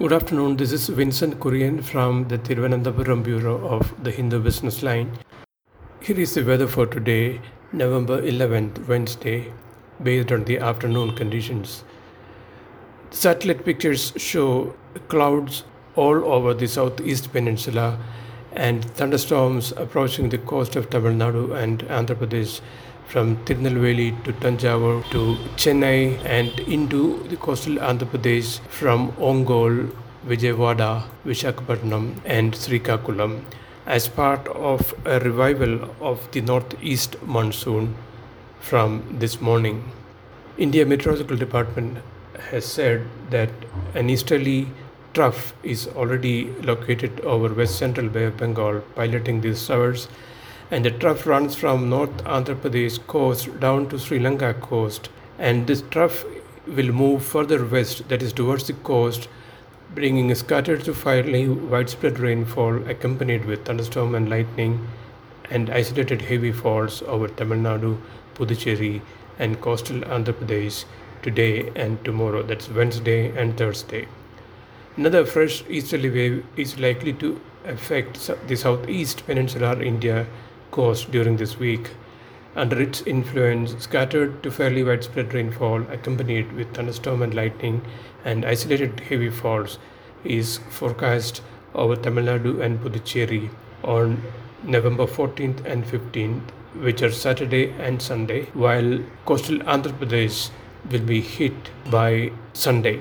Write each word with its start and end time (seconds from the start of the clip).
Good 0.00 0.14
afternoon. 0.14 0.56
This 0.56 0.72
is 0.72 0.88
Vincent 0.88 1.40
Kurian 1.40 1.84
from 1.84 2.26
the 2.28 2.38
Thiruvananthapuram 2.38 3.22
Bureau 3.22 3.56
of 3.68 4.02
the 4.02 4.10
Hindu 4.10 4.40
Business 4.40 4.82
Line. 4.82 5.10
Here 6.00 6.18
is 6.18 6.32
the 6.32 6.42
weather 6.42 6.66
for 6.66 6.86
today, 6.86 7.38
November 7.70 8.22
11th, 8.22 8.88
Wednesday, 8.88 9.52
based 10.02 10.32
on 10.32 10.44
the 10.44 10.56
afternoon 10.56 11.14
conditions. 11.16 11.84
Satellite 13.10 13.62
pictures 13.62 14.14
show 14.16 14.74
clouds 15.08 15.64
all 15.96 16.24
over 16.32 16.54
the 16.54 16.66
southeast 16.66 17.30
peninsula 17.30 17.98
and 18.54 18.82
thunderstorms 18.82 19.72
approaching 19.72 20.30
the 20.30 20.38
coast 20.38 20.76
of 20.76 20.88
Tamil 20.88 21.12
Nadu 21.12 21.54
and 21.54 21.80
Andhra 21.88 22.16
Pradesh 22.16 22.62
from 23.10 23.36
Tirunelveli 23.44 24.22
to 24.24 24.32
Tanjavur 24.32 25.02
to 25.10 25.36
Chennai 25.56 26.24
and 26.24 26.60
into 26.60 27.22
the 27.28 27.36
coastal 27.36 27.74
Andhra 27.76 28.06
Pradesh 28.06 28.60
from 28.68 29.10
Ongole, 29.12 29.90
Vijayawada, 30.26 31.04
Vishakhapatnam 31.26 32.20
and 32.24 32.52
Srikakulam 32.52 33.42
as 33.86 34.06
part 34.06 34.46
of 34.48 34.94
a 35.04 35.18
revival 35.20 35.90
of 36.00 36.30
the 36.30 36.40
northeast 36.40 37.20
monsoon 37.22 37.96
from 38.60 39.02
this 39.18 39.40
morning. 39.40 39.90
India 40.56 40.86
Meteorological 40.86 41.36
Department 41.36 41.98
has 42.50 42.64
said 42.64 43.06
that 43.30 43.50
an 43.94 44.08
easterly 44.08 44.68
trough 45.14 45.52
is 45.64 45.88
already 45.88 46.52
located 46.62 47.20
over 47.22 47.52
west 47.52 47.76
central 47.76 48.08
Bay 48.08 48.24
of 48.24 48.36
Bengal, 48.36 48.80
piloting 48.94 49.40
these 49.40 49.64
showers, 49.66 50.06
and 50.70 50.84
the 50.84 50.90
trough 50.90 51.26
runs 51.26 51.56
from 51.56 51.88
North 51.90 52.16
Andhra 52.24 52.54
Pradesh 52.54 53.04
coast 53.06 53.58
down 53.58 53.88
to 53.88 53.98
Sri 53.98 54.20
Lanka 54.20 54.54
coast, 54.54 55.08
and 55.38 55.66
this 55.66 55.82
trough 55.90 56.24
will 56.66 56.92
move 56.92 57.24
further 57.24 57.64
west, 57.64 58.08
that 58.08 58.22
is 58.22 58.32
towards 58.32 58.66
the 58.66 58.72
coast, 58.72 59.28
bringing 59.94 60.32
scattered 60.34 60.84
to 60.84 60.94
fairly 60.94 61.48
widespread 61.48 62.20
rainfall 62.20 62.88
accompanied 62.88 63.44
with 63.44 63.64
thunderstorm 63.64 64.14
and 64.14 64.30
lightning 64.30 64.86
and 65.50 65.68
isolated 65.70 66.22
heavy 66.22 66.52
falls 66.52 67.02
over 67.02 67.26
Tamil 67.26 67.58
Nadu, 67.58 68.00
Puducherry, 68.34 69.02
and 69.38 69.60
coastal 69.60 70.00
Andhra 70.02 70.32
Pradesh 70.32 70.84
today 71.22 71.72
and 71.74 72.04
tomorrow. 72.04 72.42
That's 72.42 72.68
Wednesday 72.68 73.36
and 73.36 73.56
Thursday. 73.58 74.06
Another 74.96 75.24
fresh 75.24 75.64
easterly 75.68 76.10
wave 76.10 76.46
is 76.56 76.78
likely 76.78 77.12
to 77.14 77.40
affect 77.64 78.30
the 78.46 78.56
southeast 78.56 79.26
peninsular 79.26 79.82
India 79.82 80.26
coast 80.70 81.10
during 81.10 81.36
this 81.36 81.58
week. 81.58 81.90
Under 82.56 82.80
its 82.80 83.02
influence, 83.02 83.76
scattered 83.82 84.42
to 84.42 84.50
fairly 84.50 84.82
widespread 84.82 85.32
rainfall, 85.32 85.82
accompanied 85.90 86.52
with 86.52 86.74
thunderstorm 86.74 87.22
and 87.22 87.32
lightning 87.32 87.82
and 88.24 88.44
isolated 88.44 89.00
heavy 89.00 89.30
falls, 89.30 89.78
is 90.24 90.58
forecast 90.68 91.42
over 91.74 91.96
Tamil 91.96 92.24
Nadu 92.24 92.60
and 92.60 92.80
Puducherry 92.80 93.50
on 93.84 94.22
November 94.64 95.06
14th 95.06 95.64
and 95.64 95.84
15th, 95.84 96.50
which 96.74 97.02
are 97.02 97.12
Saturday 97.12 97.70
and 97.78 98.02
Sunday, 98.02 98.46
while 98.52 98.98
coastal 99.26 99.58
Andhra 99.60 99.92
Pradesh 99.92 100.50
will 100.90 101.00
be 101.00 101.20
hit 101.20 101.70
by 101.90 102.32
Sunday. 102.52 103.00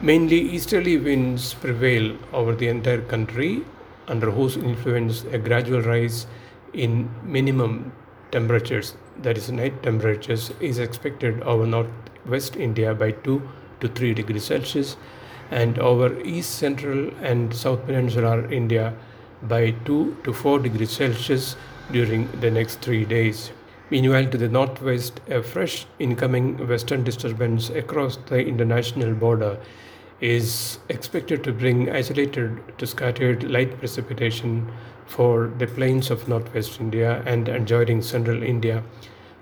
Mainly 0.00 0.40
easterly 0.40 0.96
winds 0.96 1.54
prevail 1.54 2.16
over 2.32 2.54
the 2.54 2.68
entire 2.68 3.02
country, 3.02 3.62
under 4.08 4.30
whose 4.30 4.56
influence 4.56 5.24
a 5.32 5.38
gradual 5.38 5.82
rise 5.82 6.26
in 6.72 7.10
minimum 7.22 7.92
temperatures, 8.30 8.94
that 9.22 9.36
is, 9.38 9.50
night 9.50 9.82
temperatures, 9.82 10.52
is 10.60 10.78
expected 10.78 11.42
over 11.42 11.66
northwest 11.66 12.56
India 12.56 12.94
by 12.94 13.12
2 13.12 13.42
to 13.80 13.88
3 13.88 14.14
degrees 14.14 14.44
Celsius 14.44 14.96
and 15.50 15.78
over 15.78 16.20
east 16.22 16.56
central 16.56 17.10
and 17.22 17.54
south 17.54 17.86
peninsular 17.86 18.50
India 18.52 18.94
by 19.42 19.70
2 19.84 20.16
to 20.24 20.32
4 20.32 20.58
degrees 20.60 20.90
Celsius 20.90 21.56
during 21.92 22.28
the 22.40 22.50
next 22.50 22.80
three 22.80 23.04
days. 23.04 23.50
Meanwhile, 23.90 24.26
to 24.30 24.38
the 24.38 24.48
northwest, 24.48 25.20
a 25.28 25.42
fresh 25.42 25.86
incoming 26.00 26.66
western 26.66 27.04
disturbance 27.04 27.70
across 27.70 28.16
the 28.16 28.44
international 28.44 29.14
border 29.14 29.58
is 30.20 30.78
expected 30.88 31.44
to 31.44 31.52
bring 31.52 31.90
isolated 31.90 32.78
to 32.78 32.86
scattered 32.86 33.42
light 33.44 33.78
precipitation 33.78 34.70
for 35.06 35.52
the 35.58 35.66
plains 35.66 36.10
of 36.10 36.26
northwest 36.28 36.80
India 36.80 37.22
and 37.26 37.48
adjoining 37.48 38.02
central 38.02 38.42
India, 38.42 38.82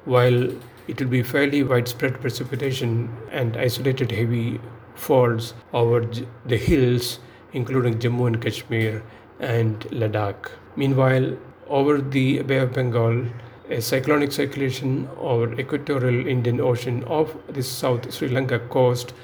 while 0.05 0.51
it 0.87 1.01
will 1.01 1.09
be 1.09 1.23
fairly 1.23 1.63
widespread 1.63 2.21
precipitation 2.21 3.09
and 3.31 3.57
isolated 3.57 4.11
heavy 4.11 4.61
falls 4.95 5.55
over 5.73 6.07
the 6.45 6.57
hills, 6.57 7.19
including 7.53 7.99
Jammu 7.99 8.27
and 8.27 8.43
Kashmir 8.43 9.03
and 9.41 9.81
Ladakh. 9.91 10.51
Meanwhile, 10.77 11.37
over 11.69 12.01
the 12.01 12.43
Bay 12.43 12.59
of 12.59 12.75
Bengal, 12.75 13.27
a 13.71 13.81
cyclonic 13.81 14.33
circulation 14.33 15.09
over 15.19 15.59
equatorial 15.59 16.27
Indian 16.27 16.61
Ocean 16.61 17.03
off 17.05 17.35
the 17.49 17.63
South 17.63 18.13
Sri 18.13 18.29
Lanka 18.29 18.59
coast 18.59 19.15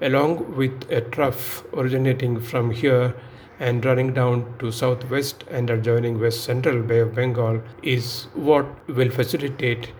along 0.00 0.56
with 0.56 0.90
a 0.90 1.00
trough 1.00 1.64
originating 1.74 2.40
from 2.40 2.70
here 2.70 3.14
and 3.58 3.84
running 3.84 4.14
down 4.14 4.54
to 4.58 4.72
southwest 4.72 5.44
and 5.50 5.68
adjoining 5.68 6.18
west 6.18 6.42
central 6.42 6.82
Bay 6.82 7.00
of 7.00 7.14
Bengal 7.14 7.62
is 7.82 8.24
what 8.34 8.66
will 8.88 9.10
facilitate 9.10 9.92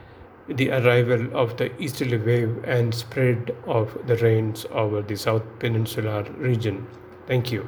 the 0.49 0.71
arrival 0.71 1.29
of 1.37 1.57
the 1.59 1.71
easterly 1.81 2.17
wave 2.17 2.65
and 2.65 2.95
spread 2.95 3.55
of 3.67 3.97
the 4.07 4.17
rains 4.17 4.67
over 4.73 5.03
the 5.03 5.17
south 5.17 5.43
peninsular 5.59 6.23
region. 6.39 6.87
Thank 7.27 7.53
you. 7.53 7.67